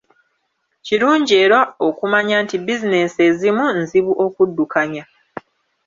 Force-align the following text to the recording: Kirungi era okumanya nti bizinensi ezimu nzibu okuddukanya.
Kirungi 0.85 1.33
era 1.45 1.59
okumanya 1.87 2.35
nti 2.43 2.55
bizinensi 2.65 3.19
ezimu 3.29 3.65
nzibu 3.79 4.11
okuddukanya. 4.25 5.03